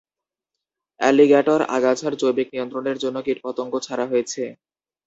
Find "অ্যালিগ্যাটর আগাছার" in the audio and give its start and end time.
0.99-2.13